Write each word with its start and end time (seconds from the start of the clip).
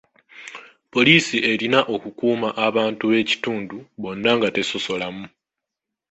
Poliisi 0.93 1.37
erina 1.51 1.79
okukuuma 1.95 2.49
abantu 2.67 3.03
b'ekitundu 3.11 3.77
bonna 4.01 4.31
nga 4.37 4.49
tesosolamu. 4.55 5.25